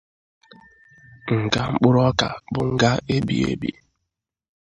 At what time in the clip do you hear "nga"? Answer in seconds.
1.41-1.61, 2.73-2.91